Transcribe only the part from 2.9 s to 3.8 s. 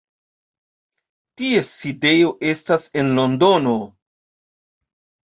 en Londono.